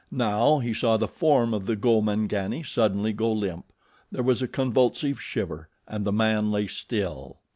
Now 0.09 0.57
he 0.57 0.73
saw 0.73 0.97
the 0.97 1.07
form 1.07 1.53
of 1.53 1.67
the 1.67 1.75
Gomangani 1.77 2.63
suddenly 2.63 3.13
go 3.13 3.31
limp. 3.31 3.65
There 4.11 4.23
was 4.23 4.41
a 4.41 4.47
convulsive 4.47 5.21
shiver 5.21 5.69
and 5.87 6.05
the 6.05 6.11
man 6.11 6.49
lay 6.49 6.65
still. 6.65 7.37